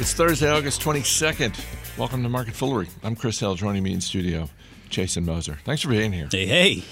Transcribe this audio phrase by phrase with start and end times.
[0.00, 1.98] It's Thursday, August 22nd.
[1.98, 2.88] Welcome to Market Foolery.
[3.02, 3.54] I'm Chris Hill.
[3.54, 4.48] Joining me in studio,
[4.88, 5.58] Jason Moser.
[5.66, 6.26] Thanks for being here.
[6.32, 6.84] Hey, hey.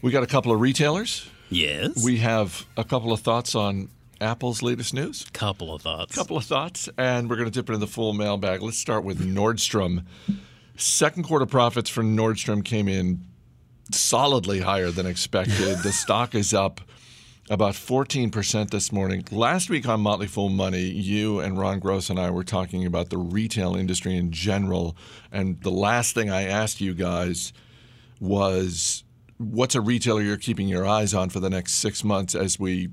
[0.00, 1.28] We got a couple of retailers.
[1.50, 2.02] Yes.
[2.02, 3.90] We have a couple of thoughts on
[4.22, 5.26] Apple's latest news.
[5.34, 6.14] couple of thoughts.
[6.14, 8.62] couple of thoughts, and we're going to dip into the full mailbag.
[8.62, 10.06] Let's start with Nordstrom.
[10.76, 13.22] Second quarter profits for Nordstrom came in
[13.92, 15.80] solidly higher than expected.
[15.82, 16.80] the stock is up
[17.50, 19.24] about 14% this morning.
[19.32, 23.10] Last week on Motley Fool Money, you and Ron Gross and I were talking about
[23.10, 24.96] the retail industry in general.
[25.32, 27.52] And the last thing I asked you guys
[28.20, 29.02] was
[29.38, 32.90] what's a retailer you're keeping your eyes on for the next six months as we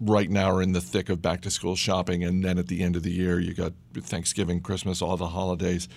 [0.00, 2.24] right now are in the thick of back to school shopping.
[2.24, 5.88] And then at the end of the year, you got Thanksgiving, Christmas, all the holidays.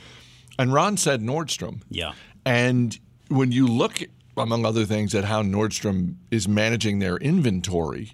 [0.60, 1.84] And Ron said Nordstrom.
[1.90, 2.12] Yeah.
[2.46, 4.04] And when you look,
[4.38, 8.14] among other things, at how Nordstrom is managing their inventory,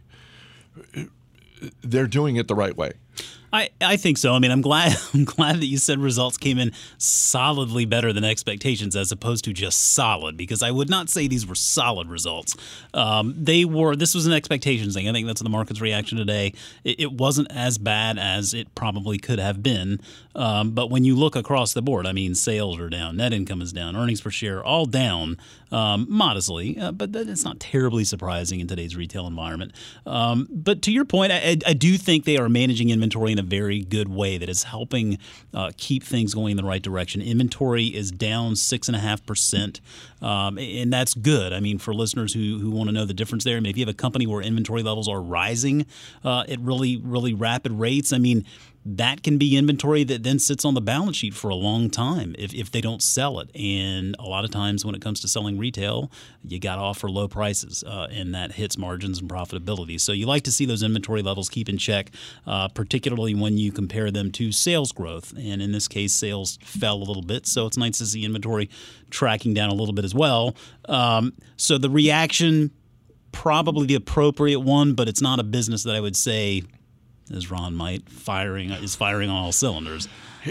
[1.82, 2.94] they're doing it the right way.
[3.54, 4.34] I, I think so.
[4.34, 8.24] I mean, I'm glad I'm glad that you said results came in solidly better than
[8.24, 10.36] expectations, as opposed to just solid.
[10.36, 12.56] Because I would not say these were solid results.
[12.94, 13.96] Um, they were.
[13.96, 15.08] This was an expectations thing.
[15.08, 16.54] I think that's the market's reaction today.
[16.84, 20.02] It, it wasn't as bad as it probably could have been.
[20.36, 23.62] Um, but when you look across the board, I mean, sales are down, net income
[23.62, 25.38] is down, earnings per share all down
[25.72, 29.74] um, modestly, uh, but it's not terribly surprising in today's retail environment.
[30.06, 33.48] Um, but to your point, I, I, do think they are managing inventory in a
[33.48, 35.18] very good way that is helping
[35.54, 37.22] uh, keep things going in the right direction.
[37.22, 39.82] Inventory is down six and a half percent,
[40.22, 41.54] um, and that's good.
[41.54, 43.78] I mean, for listeners who who want to know the difference there, I mean, if
[43.78, 45.86] you have a company where inventory levels are rising
[46.24, 48.46] uh, at really really rapid rates, I mean
[48.86, 52.36] that can be inventory that then sits on the balance sheet for a long time
[52.38, 53.50] if, if they don't sell it.
[53.56, 56.12] And a lot of times when it comes to selling retail,
[56.44, 60.00] you got to offer low prices, uh, and that hits margins and profitability.
[60.00, 62.12] So you like to see those inventory levels keep in check,
[62.46, 65.34] uh, particularly when you compare them to sales growth.
[65.38, 68.70] And in this case, sales fell a little bit, so it's nice to see inventory
[69.10, 70.56] tracking down a little bit as well.
[70.90, 72.72] Um, so the reaction,
[73.32, 76.64] probably the appropriate one, but it's not a business that I would say
[77.34, 80.08] as Ron might, firing is firing on all cylinders.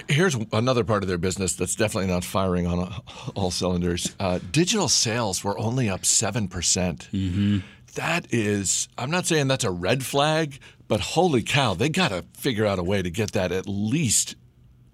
[0.08, 2.92] Here's another part of their business that's definitely not firing on
[3.34, 4.14] all cylinders.
[4.18, 6.48] Uh, digital sales were only up 7%.
[6.48, 7.58] mm-hmm.
[7.94, 12.24] That is, I'm not saying that's a red flag, but holy cow, they got to
[12.38, 14.34] figure out a way to get that at least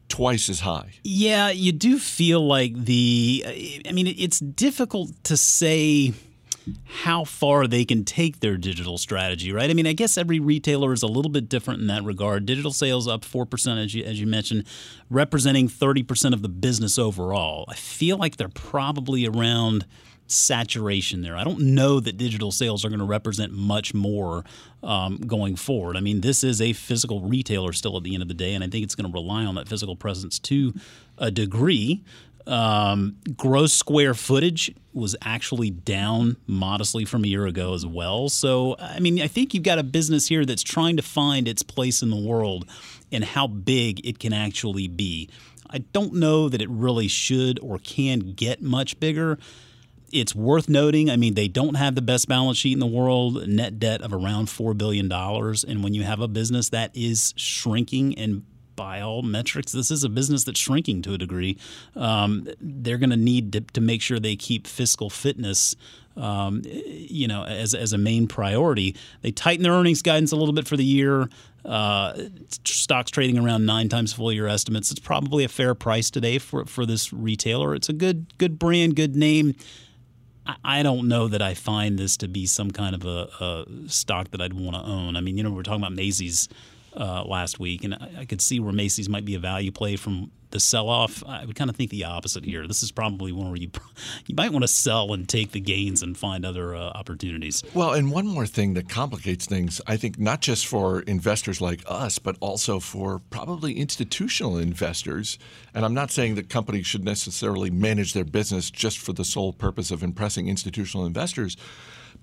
[0.09, 0.95] twice as high.
[1.05, 6.13] Yeah, you do feel like the, I mean, it's difficult to say
[7.03, 9.71] how far they can take their digital strategy, right?
[9.71, 12.47] I mean, I guess every retailer is a little bit different in that regard.
[12.47, 14.65] Digital sales up 4%, as you, as you mentioned,
[15.11, 17.65] representing 30% of the business overall.
[17.69, 19.87] I feel like they're probably around
[20.29, 21.37] saturation there.
[21.37, 24.45] I don't know that digital sales are going to represent much more
[24.83, 25.97] um, going forward.
[25.97, 28.63] I mean, this is a physical retailer still at the end of the day, and
[28.63, 30.75] I think it's going to rely on that physical presence to
[31.17, 32.05] a degree.
[32.49, 38.31] Um, gross square footage was actually down modestly from a year ago as well.
[38.31, 41.63] So, I mean, I think you've got a business here that's trying to find its
[41.63, 42.67] place in the world
[43.13, 45.29] and how big it can actually be.
[45.69, 49.39] I don't know that it really should or can get much bigger.
[50.11, 53.47] It's worth noting, I mean, they don't have the best balance sheet in the world,
[53.47, 55.13] net debt of around $4 billion.
[55.13, 58.45] And when you have a business that is shrinking and
[58.79, 61.59] by all metrics, this is a business that's shrinking to a degree.
[61.97, 65.75] Um, they're going to need to make sure they keep fiscal fitness.
[66.17, 70.55] Um, you know, as, as a main priority, they tighten their earnings guidance a little
[70.55, 71.29] bit for the year.
[71.65, 72.29] Uh,
[72.65, 74.93] stocks trading around nine times full year estimates.
[74.93, 77.75] It's probably a fair price today for for this retailer.
[77.75, 79.57] It's a good good brand, good name.
[80.65, 84.31] I don't know that I find this to be some kind of a, a stock
[84.31, 85.17] that I'd want to own.
[85.17, 86.49] I mean, you know, we're talking about Macy's
[86.97, 89.97] uh, last week, and I, I, could see where Macy's might be a value play
[89.97, 91.23] from the sell-off.
[91.27, 92.67] I would kind of think the opposite here.
[92.67, 93.71] This is probably one where you
[94.27, 97.63] you might want to sell and take the gains and find other uh, opportunities.
[97.75, 101.83] Well, and one more thing that complicates things, I think, not just for investors like
[101.87, 105.39] us, but also for probably institutional investors.
[105.75, 109.53] And I'm not saying that companies should necessarily manage their business just for the sole
[109.53, 111.57] purpose of impressing institutional investors.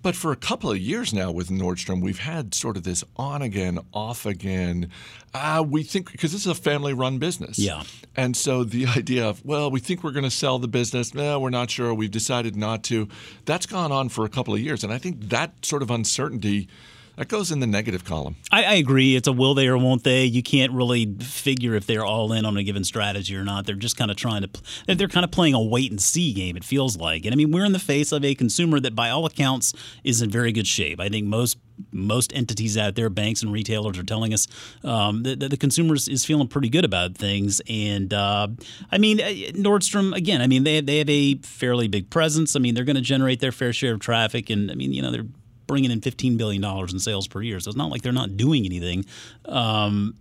[0.06, 3.42] But for a couple of years now with Nordstrom, we've had sort of this on
[3.42, 4.92] again, off again.
[5.34, 7.58] Uh, we think because this is a family run business.
[7.58, 7.82] Yeah.
[8.16, 11.16] And so the idea of, well, we think we're going to sell the business.
[11.16, 11.92] No, we're not sure.
[11.92, 13.10] We've decided not to.
[13.46, 14.84] That's gone on for a couple of years.
[14.84, 16.68] And I think that sort of uncertainty
[17.18, 18.36] that goes in the negative column.
[18.52, 19.16] I, I, agree.
[19.16, 20.26] It's a will they or won't they.
[20.26, 23.66] You can't really figure if they're all in on a given strategy or not.
[23.66, 24.96] They're just kind of trying to.
[24.96, 26.58] They're kind of playing a wait and see game.
[26.58, 29.10] It feels like, and I mean, we're in the face of a consumer that, by
[29.10, 29.74] all accounts,
[30.04, 31.00] is in very good shape.
[31.00, 31.58] I think most
[31.92, 34.48] most entities out there, banks and retailers, are telling us
[34.84, 37.62] um, that, that, the consumer is feeling pretty good about things.
[37.68, 38.48] And uh,
[38.92, 40.42] I mean, uh, Nordstrom again.
[40.42, 42.56] I mean, they they have a fairly big presence.
[42.56, 45.02] I mean, they're going to generate their fair share of traffic, and I mean, you
[45.02, 45.28] know, they're
[45.68, 47.60] bringing in $15 billion in sales per year.
[47.60, 49.06] So it's not like they're not doing anything.
[49.46, 50.16] Um,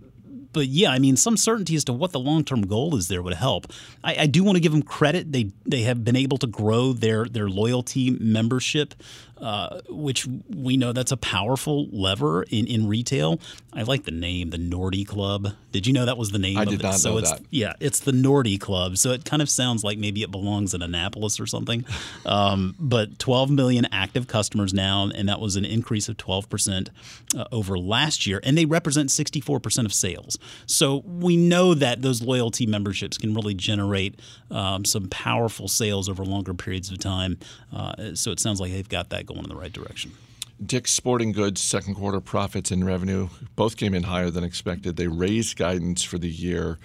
[0.55, 3.20] but yeah, I mean, some certainty as to what the long term goal is there
[3.20, 3.67] would help.
[4.02, 6.93] I, I, do want to give them credit; they they have been able to grow
[6.94, 8.94] their their loyalty membership
[9.38, 13.40] uh, which we know that's a powerful lever in, in retail.
[13.72, 15.48] I like the name, the Nordy Club.
[15.72, 16.56] Did you know that was the name?
[16.56, 16.82] I of did it?
[16.84, 17.42] not so know it's, that.
[17.50, 18.96] Yeah, it's the Nordy Club.
[18.96, 21.84] So it kind of sounds like maybe it belongs in Annapolis or something.
[22.25, 26.90] Um, but 12 million active customers now, and that was an increase of 12 percent
[27.37, 30.38] uh, over last year, and they represent 64 percent of sales.
[30.66, 34.20] So we know that those loyalty memberships can really generate
[34.50, 37.38] um, some powerful sales over longer periods of time.
[37.72, 40.12] Uh, so it sounds like they've got that going in the right direction.
[40.65, 44.97] Dick's Sporting Goods second quarter profits and revenue both came in higher than expected.
[44.97, 46.79] They raised guidance for the year.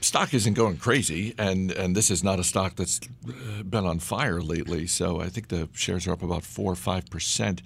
[0.00, 3.98] Stock isn't going crazy, and, and this is not a stock that's uh, been on
[3.98, 4.86] fire lately.
[4.86, 7.60] So I think the shares are up about four or five percent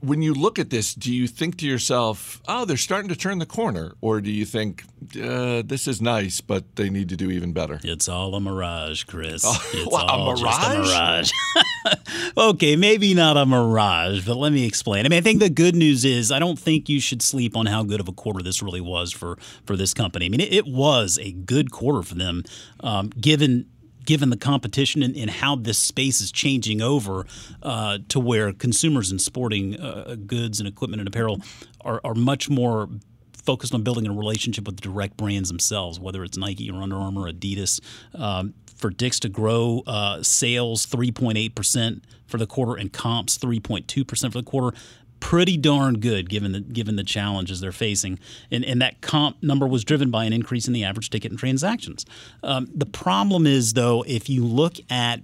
[0.00, 3.38] when you look at this, do you think to yourself, "Oh, they're starting to turn
[3.38, 4.84] the corner," or do you think
[5.20, 7.80] uh, this is nice, but they need to do even better?
[7.82, 9.42] It's all a mirage, Chris.
[9.44, 11.32] Oh, it's well, all a just a mirage?
[11.54, 11.94] mirage.
[12.36, 15.04] okay, maybe not a mirage, but let me explain.
[15.04, 17.66] I mean, I think the good news is I don't think you should sleep on
[17.66, 20.26] how good of a quarter this really was for for this company.
[20.26, 22.44] I mean, it, it was a good quarter for them,
[22.80, 23.66] um, given
[24.08, 27.26] given the competition and, and, how this space is changing over
[27.62, 31.38] uh, to where consumers in sporting uh, goods and equipment and apparel
[31.82, 32.88] are, are much more
[33.34, 36.96] focused on building a relationship with the direct brands themselves, whether it's Nike or Under
[36.96, 37.80] Armour, Adidas.
[38.14, 44.38] Um, for Dick's to grow uh, sales 3.8% for the quarter and comps 3.2% for
[44.38, 44.74] the quarter
[45.20, 48.18] pretty darn good given the given the challenges they're facing.
[48.50, 51.38] And, and that comp number was driven by an increase in the average ticket and
[51.38, 52.04] transactions.
[52.42, 55.20] Um, the problem is though, if you look at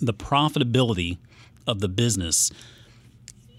[0.00, 1.18] the profitability
[1.66, 2.50] of the business,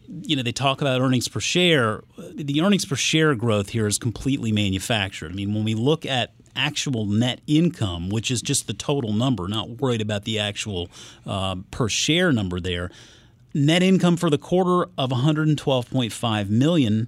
[0.08, 2.04] you know, they talk about earnings per share.
[2.36, 5.32] The earnings per share growth here is completely manufactured.
[5.32, 9.48] I mean, when we look at actual net income, which is just the total number,
[9.48, 10.90] not worried about the actual
[11.26, 12.92] uh, per share number there,
[13.54, 17.08] net income for the quarter of 112.5 million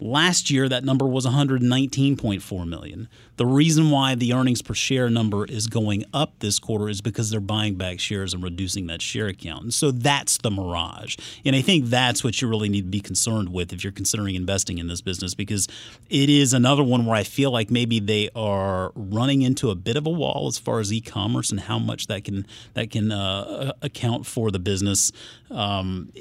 [0.00, 3.08] Last year, that number was 119.4 million.
[3.36, 7.30] The reason why the earnings per share number is going up this quarter is because
[7.30, 9.62] they're buying back shares and reducing that share account.
[9.62, 11.16] And so that's the mirage.
[11.44, 14.34] And I think that's what you really need to be concerned with if you're considering
[14.34, 15.68] investing in this business because
[16.10, 19.96] it is another one where I feel like maybe they are running into a bit
[19.96, 23.72] of a wall as far as e-commerce and how much that can that can uh,
[23.82, 25.12] account for the business.
[25.50, 26.12] Um,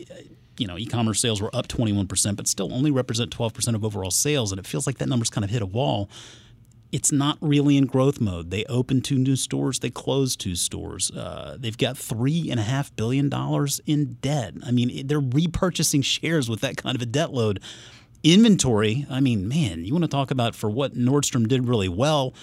[0.57, 4.51] you know, e-commerce sales were up 21%, but still only represent 12% of overall sales.
[4.51, 6.09] And it feels like that number's kind of hit a wall.
[6.91, 8.51] It's not really in growth mode.
[8.51, 11.09] They opened two new stores, they closed two stores.
[11.09, 14.53] Uh, they've got three and a half billion dollars in debt.
[14.63, 17.59] I mean, they're repurchasing shares with that kind of a debt load.
[18.23, 22.33] Inventory, I mean, man, you want to talk about for what Nordstrom did really well.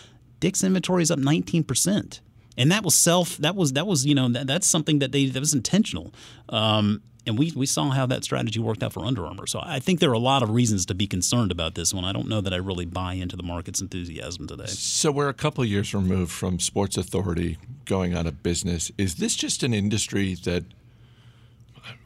[0.40, 2.20] Dick's inventory is up 19%
[2.56, 5.26] and that was self that was that was you know that, that's something that they
[5.26, 6.12] that was intentional
[6.48, 9.46] um, and we, we saw how that strategy worked out for Under Armour.
[9.46, 12.04] So I think there are a lot of reasons to be concerned about this one.
[12.04, 14.66] I don't know that I really buy into the market's enthusiasm today.
[14.66, 18.90] So we're a couple years removed from Sports Authority going out of business.
[18.98, 20.64] Is this just an industry that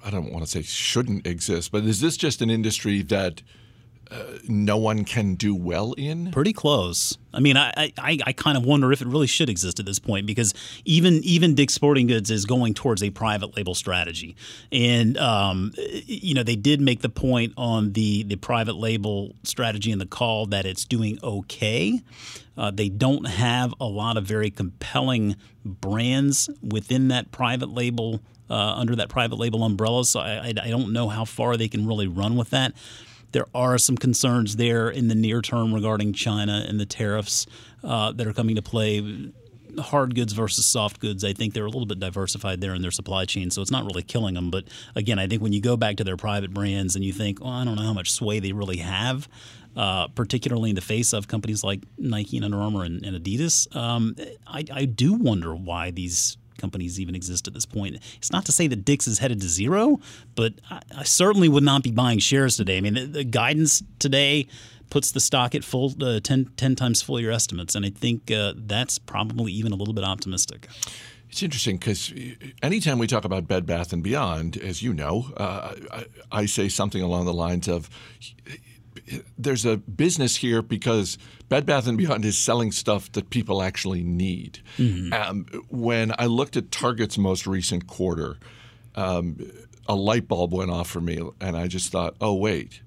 [0.04, 3.42] I don't want to say shouldn't exist, but is this just an industry that–
[4.48, 6.30] no one can do well in?
[6.30, 7.18] Pretty close.
[7.32, 9.98] I mean, I, I, I kind of wonder if it really should exist at this
[9.98, 10.54] point because
[10.84, 14.36] even even Dick's Sporting Goods is going towards a private label strategy,
[14.70, 19.90] and um, you know they did make the point on the the private label strategy
[19.90, 22.02] in the call that it's doing okay.
[22.56, 28.54] Uh, they don't have a lot of very compelling brands within that private label uh,
[28.54, 32.06] under that private label umbrella, so I, I don't know how far they can really
[32.06, 32.74] run with that.
[33.34, 37.46] There are some concerns there in the near term regarding China and the tariffs
[37.82, 39.32] uh, that are coming to play.
[39.76, 42.92] Hard goods versus soft goods, I think they're a little bit diversified there in their
[42.92, 44.52] supply chain, so it's not really killing them.
[44.52, 47.40] But again, I think when you go back to their private brands and you think,
[47.40, 49.28] well, I don't know how much sway they really have,
[49.74, 53.74] uh, particularly in the face of companies like Nike and Under Armour and, and Adidas,
[53.74, 54.14] um,
[54.46, 57.96] I, I, do wonder why these companies even exist at this point.
[58.16, 60.00] It's not to say that Dick's is headed to zero,
[60.34, 62.78] but I, I certainly would not be buying shares today.
[62.78, 64.46] I mean, the, the guidance today
[64.90, 68.30] puts the stock at full uh, 10, 10 times full year estimates, and I think
[68.30, 70.68] uh, that's probably even a little bit optimistic.
[71.30, 72.12] It's interesting because
[72.62, 76.68] anytime we talk about Bed Bath and Beyond, as you know, uh, I, I, say
[76.68, 77.90] something along the lines of,
[79.38, 84.02] "There's a business here because Bed Bath and Beyond is selling stuff that people actually
[84.02, 85.12] need." Mm-hmm.
[85.12, 88.36] Um, when I looked at Target's most recent quarter,
[88.94, 89.38] um,
[89.86, 92.80] a light bulb went off for me, and I just thought, "Oh wait."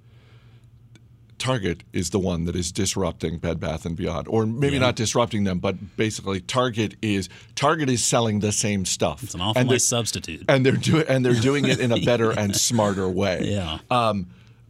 [1.37, 4.79] Target is the one that is disrupting Bed Bath and Beyond, or maybe yeah.
[4.79, 9.23] not disrupting them, but basically Target is Target is selling the same stuff.
[9.23, 12.31] It's an awful nice substitute, and they're doing and they're doing it in a better
[12.31, 13.41] and smarter way.
[13.43, 13.79] Yeah.
[13.91, 14.27] Um,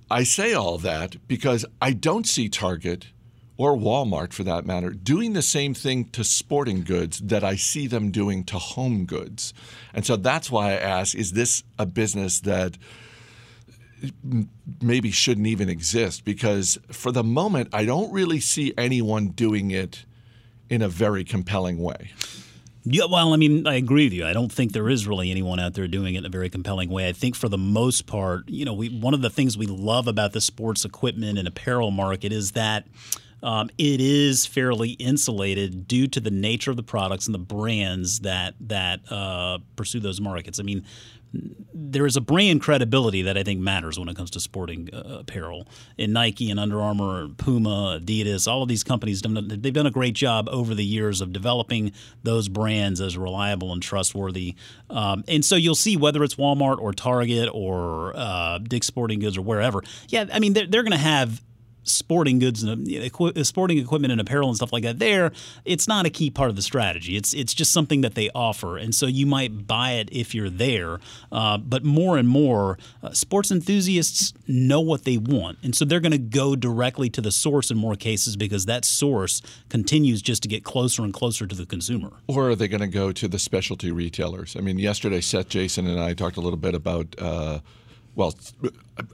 [0.09, 3.07] I say all that because I don't see Target
[3.57, 7.87] or Walmart, for that matter, doing the same thing to sporting goods that I see
[7.87, 9.53] them doing to home goods,
[9.93, 12.77] and so that's why I ask: Is this a business that
[14.81, 20.05] maybe shouldn't even exist because for the moment I don't really see anyone doing it
[20.69, 22.11] in a very compelling way.
[22.89, 24.25] Yeah, well, I mean, I agree with you.
[24.25, 26.89] I don't think there is really anyone out there doing it in a very compelling
[26.89, 27.09] way.
[27.09, 30.07] I think for the most part, you know, we one of the things we love
[30.07, 32.87] about the sports equipment and apparel market is that
[33.43, 38.21] um, it is fairly insulated due to the nature of the products and the brands
[38.21, 40.57] that that uh, pursue those markets.
[40.57, 40.85] I mean,
[41.73, 45.19] there is a brand credibility that I think matters when it comes to sporting uh,
[45.19, 45.67] apparel.
[45.97, 50.15] In Nike and Under Armour, Puma, Adidas, all of these companies they've done a great
[50.15, 51.91] job over the years of developing
[52.23, 54.55] those brands as reliable and trustworthy.
[54.89, 59.37] Um, and so you'll see whether it's Walmart or Target or uh, Dick's Sporting Goods
[59.37, 59.81] or wherever.
[60.09, 61.41] Yeah, I mean they're, they're going to have
[61.87, 65.31] sporting goods and equi- sporting equipment and apparel and stuff like that there
[65.65, 67.15] it's not a key part of the strategy.
[67.15, 68.77] It's it's just something that they offer.
[68.77, 70.99] And so you might buy it if you're there
[71.31, 75.57] uh, but more and more uh, sports enthusiasts know what they want.
[75.63, 78.85] And so they're going to go directly to the source in more cases because that
[78.85, 82.11] source continues just to get closer and closer to the consumer.
[82.27, 84.55] Or are they going to go to the specialty retailers?
[84.55, 87.59] I mean yesterday seth jason and i talked a little bit about uh,
[88.17, 88.33] well,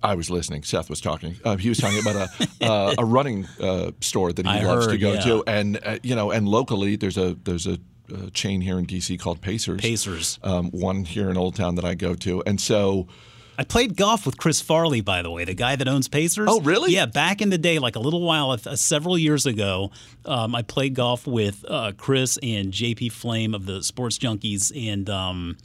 [0.01, 0.63] I was listening.
[0.63, 1.35] Seth was talking.
[1.43, 4.85] Uh, he was talking about a uh, a running uh, store that he I loves
[4.85, 5.19] heard, to go yeah.
[5.21, 7.77] to, and uh, you know, and locally there's a there's a,
[8.15, 9.81] a chain here in DC called Pacers.
[9.81, 10.39] Pacers.
[10.41, 13.07] Um, one here in Old Town that I go to, and so.
[13.55, 16.47] I played golf with Chris Farley, by the way, the guy that owns Pacers.
[16.49, 16.91] Oh, really?
[16.91, 19.91] Yeah, back in the day, like a little while, uh, several years ago,
[20.25, 25.07] um, I played golf with uh, Chris and JP Flaim of the Sports Junkies, and
[25.07, 25.57] um,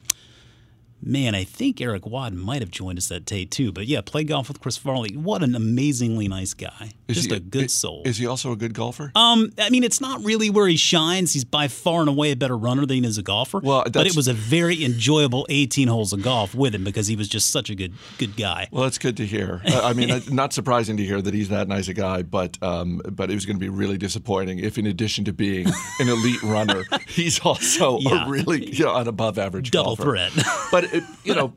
[1.01, 3.73] Man, I think Eric Wad might have joined us that day too.
[3.73, 5.17] But yeah, play golf with Chris Farley.
[5.17, 6.93] What an amazingly nice guy.
[7.07, 8.03] Is Just he, a good soul.
[8.05, 9.13] Is he also a good golfer?
[9.15, 11.33] Um, I mean, it's not really where he shines.
[11.33, 13.61] He's by far and away a better runner than he is a golfer.
[13.63, 17.17] Well, but it was a very enjoyable 18 holes of golf with him because he
[17.17, 18.69] was just such a good good guy.
[18.71, 19.63] Well, that's good to hear.
[19.65, 23.31] I mean, not surprising to hear that he's that nice a guy, but um, but
[23.31, 25.67] it was going to be really disappointing if, in addition to being
[26.01, 28.27] an elite runner, he's also yeah.
[28.27, 30.03] a really you know, an above average double golfer.
[30.03, 30.33] threat.
[30.71, 30.88] but
[31.25, 31.53] you know,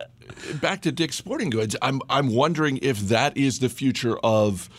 [0.62, 4.70] back to Dick's Sporting Goods, I'm I'm wondering if that is the future of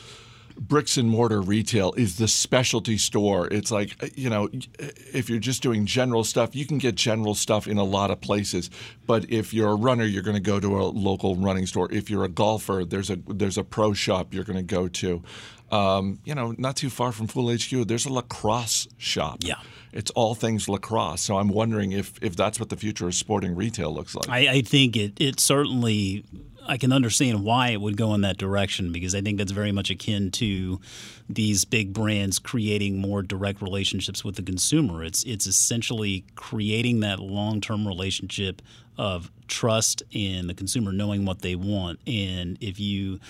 [0.68, 3.48] bricks and mortar retail is the specialty store.
[3.48, 7.66] It's like, you know, if you're just doing general stuff, you can get general stuff
[7.66, 8.70] in a lot of places.
[9.06, 11.88] But if you're a runner, you're going to go to a local running store.
[11.90, 15.22] If you're a golfer, there's a there's a pro shop you're going to go to.
[15.70, 19.38] Um, you know, not too far from Fool HQ, there's a lacrosse shop.
[19.40, 19.56] Yeah
[19.92, 21.20] it's all things lacrosse.
[21.20, 24.28] So I'm wondering if if that's what the future of sporting retail looks like.
[24.28, 26.24] I, I think it it certainly
[26.66, 29.72] I can understand why it would go in that direction because I think that's very
[29.72, 30.80] much akin to
[31.28, 35.04] these big brands creating more direct relationships with the consumer.
[35.04, 38.62] It's it's essentially creating that long term relationship
[38.98, 42.00] of trust in the consumer knowing what they want.
[42.06, 43.20] And if you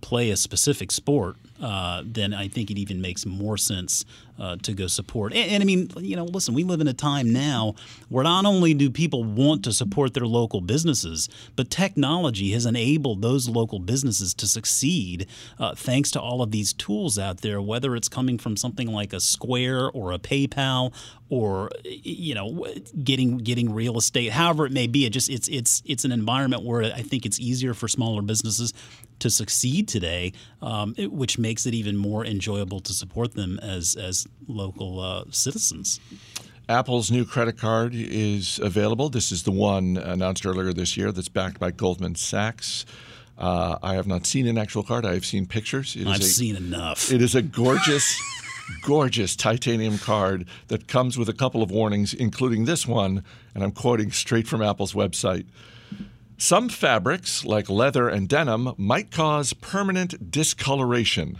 [0.00, 4.04] play a specific sport, uh, then I think it even makes more sense
[4.38, 5.32] uh, to go support.
[5.32, 7.76] And, and, I mean, you know, listen, we live in a time now
[8.08, 13.22] where not only do people want to support their local businesses, but technology has enabled
[13.22, 15.28] those local businesses to succeed
[15.60, 19.12] uh, thanks to all of these tools out there, whether it's coming from something like
[19.12, 20.92] a Square or a PayPal
[21.32, 22.66] or you know
[23.02, 26.62] getting getting real estate however it may be it just it's it's it's an environment
[26.62, 28.74] where I think it's easier for smaller businesses
[29.22, 33.94] to succeed today um, it, which makes it even more enjoyable to support them as
[33.94, 36.00] as local uh, citizens.
[36.68, 39.08] Apple's new credit card is available.
[39.08, 42.84] This is the one announced earlier this year that's backed by Goldman Sachs.
[43.38, 45.04] Uh, I have not seen an actual card.
[45.04, 45.96] I have seen pictures.
[45.96, 47.12] It I've a, seen enough.
[47.12, 48.16] It is a gorgeous,
[48.82, 53.24] gorgeous titanium card that comes with a couple of warnings, including this one,
[53.54, 55.46] and I'm quoting straight from Apple's website.
[56.38, 61.38] Some fabrics, like leather and denim, might cause permanent discoloration.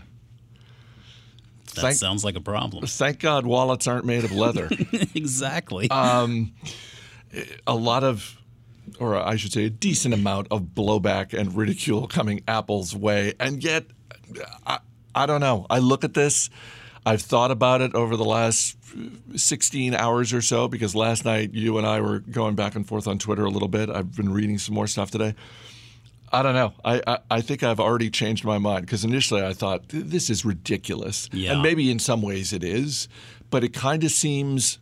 [1.75, 2.85] That thank, sounds like a problem.
[2.85, 4.69] Thank God wallets aren't made of leather.
[5.15, 5.89] exactly.
[5.89, 6.53] Um,
[7.65, 8.37] a lot of
[8.99, 13.33] or I should say, a decent amount of blowback and ridicule coming Apple's way.
[13.39, 13.85] And yet,
[14.65, 14.79] I,
[15.15, 15.65] I don't know.
[15.69, 16.49] I look at this.
[17.05, 21.53] I've thought about it over the last uh, 16 hours or so because last night
[21.53, 23.89] you and I were going back and forth on Twitter a little bit.
[23.89, 25.35] I've been reading some more stuff today.
[26.31, 26.73] I don't know.
[26.83, 30.43] I, I, I think I've already changed my mind because initially I thought this is
[30.43, 31.29] ridiculous.
[31.31, 31.53] Yeah.
[31.53, 33.07] And maybe in some ways it is,
[33.51, 34.79] but it kind of seems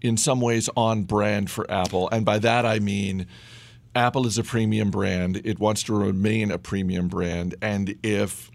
[0.00, 2.08] in some ways on brand for Apple.
[2.10, 3.26] And by that I mean
[3.94, 5.42] Apple is a premium brand.
[5.44, 7.54] It wants to remain a premium brand.
[7.60, 8.50] And if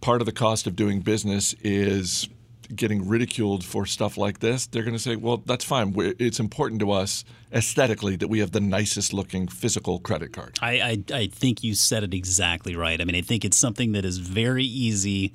[0.00, 2.28] part of the cost of doing business is
[2.74, 5.94] getting ridiculed for stuff like this, they're going to say, well, that's fine.
[6.18, 10.58] It's important to us aesthetically that we have the nicest looking physical credit card.
[10.62, 13.00] I, I, I think you said it exactly right.
[13.00, 15.32] I mean, I think it's something that is very easy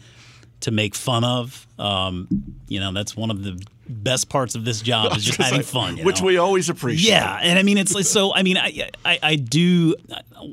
[0.61, 1.67] to make fun of.
[1.77, 2.27] Um,
[2.67, 5.97] you know, that's one of the best parts of this job is just having fun,
[5.97, 6.27] which know?
[6.27, 7.11] we always appreciate.
[7.11, 8.33] Yeah, and I mean it's like so.
[8.33, 9.95] I mean, I, I I do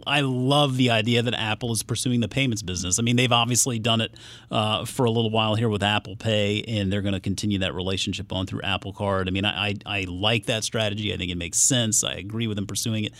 [0.07, 2.99] I love the idea that Apple is pursuing the payments business.
[2.99, 4.15] I mean, they've obviously done it
[4.51, 7.75] uh, for a little while here with Apple Pay, and they're going to continue that
[7.75, 9.29] relationship on through Apple Card.
[9.29, 11.13] I mean, I, I I like that strategy.
[11.13, 12.05] I think it makes sense.
[12.05, 13.13] I agree with them pursuing it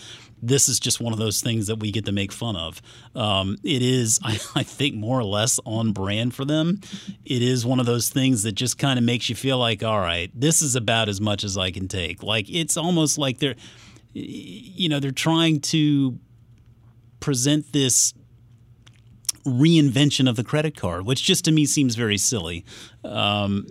[0.43, 2.83] this is just one of those things that we get to make fun of.
[3.15, 6.81] Um, it is, I, I, think, more or less on brand for them.
[7.25, 10.01] It is one of those things that just kind of makes you feel like, all
[10.01, 12.23] right, this is about as much as I can take.
[12.23, 13.55] Like it's almost like they're,
[14.13, 16.19] you know, they're trying to
[17.23, 18.13] present this
[19.47, 22.65] reinvention of the credit card, which just to me seems very silly.
[23.05, 23.67] Um,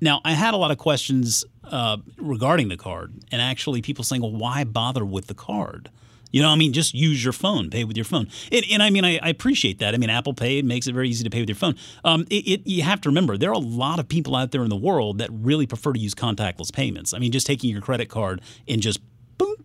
[0.00, 4.22] now, I had a lot of questions uh, regarding the card, and actually people saying,
[4.22, 5.90] well, why bother with the card?
[6.32, 8.28] You know, I mean, just use your phone, pay with your phone.
[8.52, 9.94] And, and I mean, I, I, appreciate that.
[9.94, 11.74] I mean, Apple Pay makes it very easy to pay with your phone.
[12.04, 14.62] Um, it, it, you have to remember, there are a lot of people out there
[14.62, 17.12] in the world that really prefer to use contactless payments.
[17.12, 19.00] I mean, just taking your credit card and just
[19.38, 19.56] boom,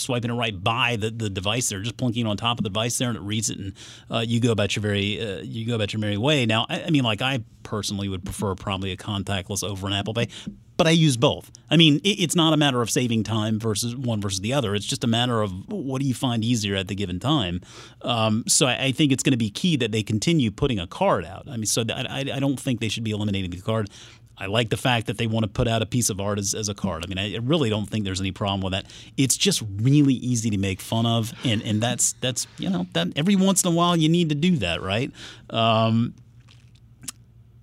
[0.00, 2.70] swiping it right by the, the device there, just plunking it on top of the
[2.70, 3.72] device there, and it reads it, and
[4.10, 6.46] uh, you go about your very uh, you go about your merry way.
[6.46, 10.14] Now, I, I, mean, like I personally would prefer probably a contactless over an Apple
[10.14, 10.28] Pay,
[10.76, 11.50] but I use both.
[11.70, 14.74] I mean, it, it's not a matter of saving time versus one versus the other.
[14.74, 17.60] It's just a matter of what do you find easier at the given time.
[18.02, 20.86] Um, so I, I, think it's going to be key that they continue putting a
[20.86, 21.48] card out.
[21.48, 23.90] I mean, so I, I don't think they should be eliminating the card.
[24.38, 26.54] I like the fact that they want to put out a piece of art as,
[26.54, 27.04] as a card.
[27.04, 28.86] I mean, I really don't think there's any problem with that.
[29.16, 33.08] It's just really easy to make fun of, and and that's that's you know that
[33.16, 35.10] every once in a while you need to do that, right?
[35.50, 36.14] Um,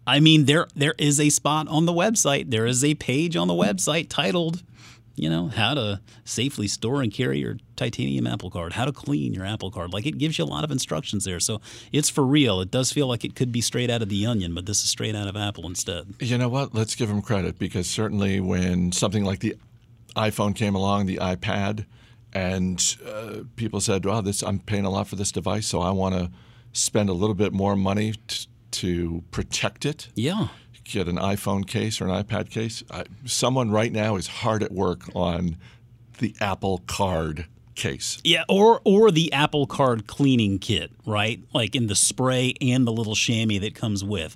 [0.06, 2.50] I mean, there there is a spot on the website.
[2.50, 4.64] There is a page on the website titled,
[5.16, 9.34] you know, how to safely store and carry your titanium Apple Card, how to clean
[9.34, 9.94] your Apple Card.
[9.94, 11.40] Like it gives you a lot of instructions there.
[11.40, 12.62] So it's for real.
[12.62, 14.90] It does feel like it could be straight out of the onion, but this is
[14.90, 16.16] straight out of Apple instead.
[16.20, 16.74] You know what?
[16.74, 19.56] Let's give them credit because certainly when something like the
[20.16, 21.86] iPhone came along, the iPad,
[22.34, 25.92] and uh, people said, "Well, this I'm paying a lot for this device, so I
[25.92, 26.32] want to
[26.72, 30.10] spend a little bit more money." T- to protect it.
[30.16, 30.48] Yeah.
[30.84, 32.84] Get an iPhone case or an iPad case.
[32.92, 35.58] I, someone right now is hard at work on
[36.20, 38.20] the Apple Card case.
[38.24, 41.42] Yeah, or or the Apple Card cleaning kit, right?
[41.54, 44.36] Like in the spray and the little chamois that comes with.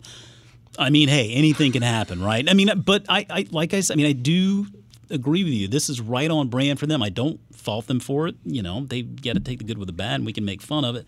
[0.80, 2.48] I mean, hey, anything can happen, right?
[2.50, 4.68] I mean, but I, I like I said, I mean, I do
[5.10, 5.68] agree with you.
[5.68, 7.02] This is right on brand for them.
[7.02, 8.36] I don't fault them for it.
[8.44, 10.62] You know, they got to take the good with the bad, and we can make
[10.62, 11.08] fun of it.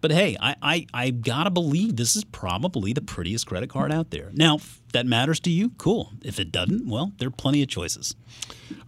[0.00, 4.10] But hey, I, I, I gotta believe this is probably the prettiest credit card out
[4.10, 4.30] there.
[4.32, 4.58] Now,
[4.92, 6.12] that matters to you, cool.
[6.22, 8.14] If it doesn't, well, there are plenty of choices.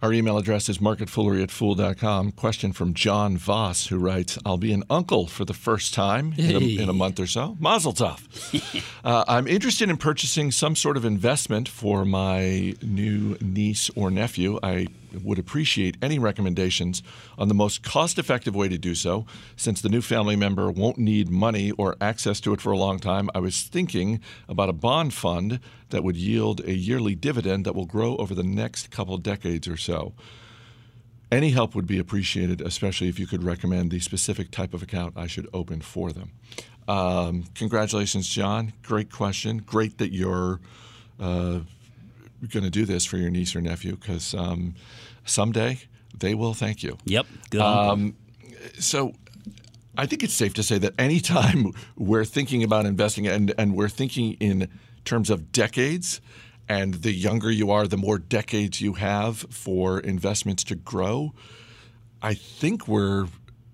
[0.01, 2.31] Our email address is marketfoolery at fool.com.
[2.33, 6.55] Question from John Voss, who writes I'll be an uncle for the first time in,
[6.55, 7.57] a, in a month or so.
[7.59, 8.83] Mazel tov.
[9.03, 14.59] uh, I'm interested in purchasing some sort of investment for my new niece or nephew.
[14.63, 14.87] I
[15.23, 17.03] would appreciate any recommendations
[17.37, 19.25] on the most cost effective way to do so.
[19.55, 22.99] Since the new family member won't need money or access to it for a long
[22.99, 25.59] time, I was thinking about a bond fund
[25.91, 29.77] that would yield a yearly dividend that will grow over the next couple decades or
[29.77, 30.13] so.
[31.31, 35.13] Any help would be appreciated, especially if you could recommend the specific type of account
[35.15, 36.31] I should open for them.
[36.87, 38.73] Um, congratulations, John.
[38.83, 39.59] Great question.
[39.59, 40.59] Great that you're
[41.19, 41.59] uh,
[42.49, 44.75] going to do this for your niece or nephew because um,
[45.23, 45.79] someday
[46.17, 46.97] they will thank you.
[47.05, 47.27] Yep.
[47.49, 47.61] Good.
[47.61, 48.15] Um,
[48.79, 49.13] so
[49.97, 53.89] I think it's safe to say that anytime we're thinking about investing and, and we're
[53.89, 54.67] thinking in
[55.05, 56.21] terms of decades,
[56.69, 61.33] and the younger you are, the more decades you have for investments to grow.
[62.21, 63.27] I think we're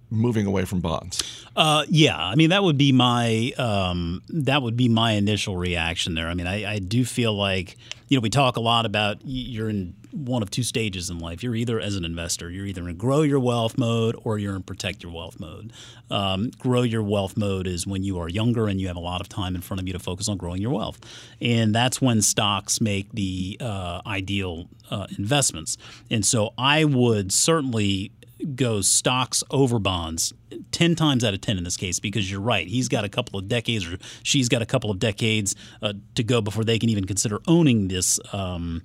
[0.09, 1.45] moving away from bonds?
[1.55, 6.13] Uh, yeah, I mean that would be my um, that would be my initial reaction
[6.13, 6.27] there.
[6.27, 9.69] I mean, I, I do feel like you know we talk a lot about you're
[9.69, 11.43] in one of two stages in life.
[11.43, 14.63] You're either as an investor, you're either in grow your wealth mode or you're in
[14.63, 15.73] protect your wealth mode.
[16.09, 19.19] Um, grow your wealth mode is when you are younger and you have a lot
[19.19, 20.99] of time in front of you to focus on growing your wealth,
[21.41, 25.77] and that's when stocks make the uh, ideal uh, investments.
[26.11, 28.11] And so I would certainly
[28.55, 30.33] goes stocks over bonds
[30.71, 33.39] 10 times out of 10 in this case because you're right he's got a couple
[33.39, 36.89] of decades or she's got a couple of decades uh, to go before they can
[36.89, 38.81] even consider owning this um,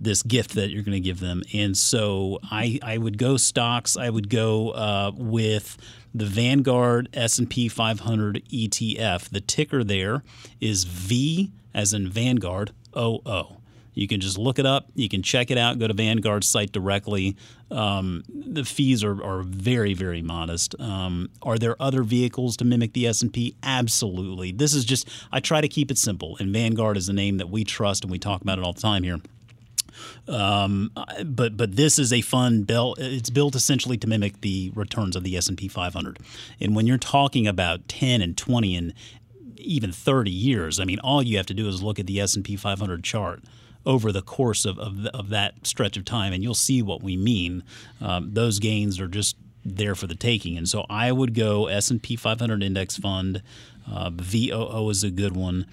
[0.00, 1.42] this gift that you're going to give them.
[1.52, 5.76] And so I, I would go stocks i would go uh, with
[6.14, 10.22] the vanguard s&p 500 etf the ticker there
[10.60, 13.20] is v as in vanguard oo
[13.94, 14.88] you can just look it up.
[14.94, 15.78] You can check it out.
[15.78, 17.36] Go to Vanguard's site directly.
[17.70, 20.78] Um, the fees are, are very very modest.
[20.80, 23.54] Um, are there other vehicles to mimic the S and P?
[23.62, 24.52] Absolutely.
[24.52, 27.48] This is just I try to keep it simple, and Vanguard is a name that
[27.48, 29.18] we trust and we talk about it all the time here.
[30.26, 30.90] Um,
[31.24, 32.98] but but this is a fund built.
[32.98, 36.18] It's built essentially to mimic the returns of the S and P 500.
[36.60, 38.94] And when you're talking about 10 and 20 and
[39.56, 42.34] even 30 years, I mean, all you have to do is look at the S
[42.34, 43.42] and P 500 chart
[43.86, 47.16] over the course of, of, of that stretch of time, and you'll see what we
[47.16, 47.62] mean.
[48.00, 51.90] Um, those gains are just there for the taking, and so I would go S
[51.90, 53.42] and P 500 index fund.
[53.90, 55.66] Uh, VOO is a good one,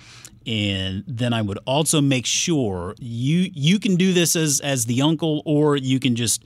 [0.45, 5.02] and then I would also make sure you you can do this as as the
[5.02, 6.43] uncle, or you can just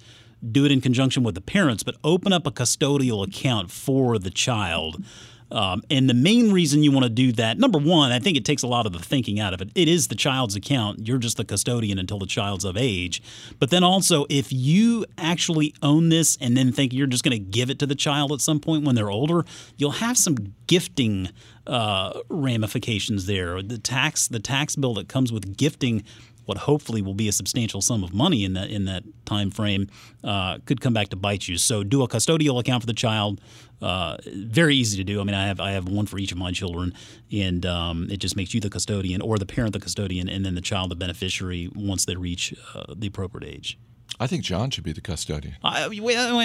[0.51, 4.29] do it in conjunction with the parents, but open up a custodial account for the
[4.29, 5.03] child
[5.51, 8.45] um, and the main reason you want to do that, number one, I think it
[8.45, 9.69] takes a lot of the thinking out of it.
[9.75, 11.07] It is the child's account.
[11.07, 13.21] You're just the custodian until the child's of age.
[13.59, 17.43] But then also, if you actually own this and then think you're just going to
[17.43, 19.45] give it to the child at some point when they're older,
[19.77, 21.29] you'll have some gifting
[21.67, 23.61] uh, ramifications there.
[23.61, 26.03] The tax, the tax bill that comes with gifting
[26.45, 29.87] what hopefully will be a substantial sum of money in that in that time frame
[30.23, 31.57] uh, could come back to bite you.
[31.57, 33.41] So do a custodial account for the child.
[33.81, 35.19] Uh, very easy to do.
[35.19, 36.93] I mean, I have I have one for each of my children,
[37.31, 40.55] and um, it just makes you the custodian or the parent the custodian, and then
[40.55, 43.77] the child the beneficiary once they reach uh, the appropriate age.
[44.19, 45.55] I think John should be the custodian.
[45.63, 45.89] I, I,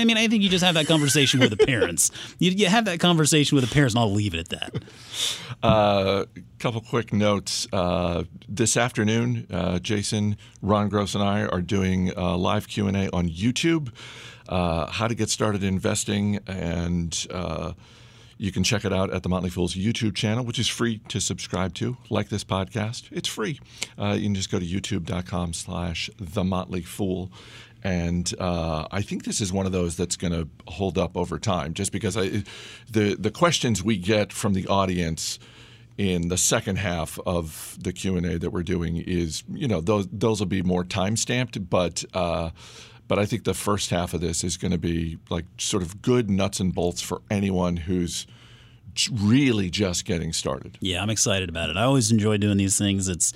[0.04, 2.10] mean, I think you just have that conversation with the parents.
[2.38, 4.84] You, you, have that conversation with the parents, and I'll leave it at that.
[5.62, 6.24] A uh,
[6.58, 7.68] couple quick notes.
[7.72, 12.96] Uh, this afternoon, uh, Jason, Ron Gross, and I are doing a live Q and
[12.96, 13.92] A on YouTube.
[14.48, 17.72] Uh, how to get started investing and uh,
[18.40, 21.20] you can check it out at the Motley Fool's YouTube channel, which is free to
[21.20, 23.04] subscribe to, like this podcast.
[23.12, 23.60] It's free.
[23.98, 27.30] Uh, you can just go to youtube.com slash The Motley Fool.
[27.84, 31.38] And uh, I think this is one of those that's going to hold up over
[31.38, 32.42] time, just because I,
[32.90, 35.38] the the questions we get from the audience
[35.98, 39.82] in the second half of the Q and A that we're doing is, you know,
[39.82, 42.04] those those will be more time stamped, but.
[42.14, 42.50] Uh,
[43.10, 46.00] but I think the first half of this is going to be like sort of
[46.00, 48.24] good nuts and bolts for anyone who's
[49.10, 50.78] really just getting started.
[50.80, 51.76] Yeah, I'm excited about it.
[51.76, 53.08] I always enjoy doing these things.
[53.08, 53.32] It's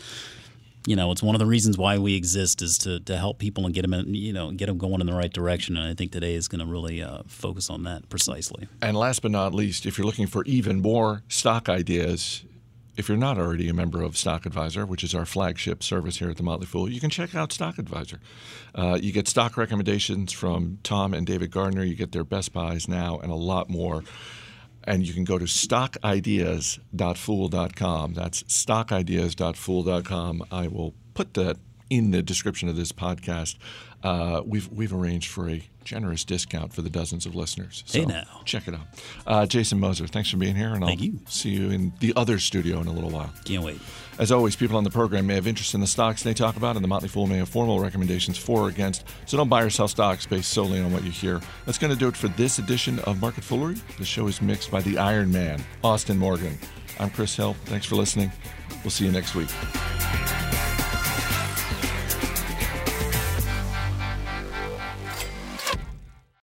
[0.86, 3.64] you know, it's one of the reasons why we exist is to, to help people
[3.64, 5.76] and get them, in, you know, get them going in the right direction.
[5.76, 8.68] And I think today is going to really uh, focus on that precisely.
[8.80, 12.44] And last but not least, if you're looking for even more stock ideas,
[12.96, 16.30] if you're not already a member of Stock Advisor, which is our flagship service here
[16.30, 18.20] at the Motley Fool, you can check out Stock Advisor.
[18.74, 21.84] Uh, you get stock recommendations from Tom and David Gardner.
[21.84, 24.02] You get their best buys now and a lot more.
[24.86, 28.14] And you can go to stockideas.fool.com.
[28.14, 30.44] That's stockideas.fool.com.
[30.50, 31.56] I will put that
[31.90, 33.56] in the description of this podcast.
[34.02, 37.82] Uh, we've we've arranged for a generous discount for the dozens of listeners.
[37.86, 38.86] So hey now, check it out.
[39.26, 41.20] Uh, Jason Moser, thanks for being here, and Thank I'll you.
[41.26, 43.32] see you in the other studio in a little while.
[43.46, 43.78] Can't wait.
[44.18, 46.76] As always, people on the program may have interest in the stocks they talk about,
[46.76, 49.04] and the Motley Fool may have formal recommendations for or against.
[49.26, 51.40] So don't buy or sell stocks based solely on what you hear.
[51.64, 53.76] That's going to do it for this edition of Market Foolery.
[53.98, 56.58] The show is mixed by the Iron Man, Austin Morgan.
[57.00, 57.56] I'm Chris Hill.
[57.64, 58.30] Thanks for listening.
[58.84, 59.48] We'll see you next week.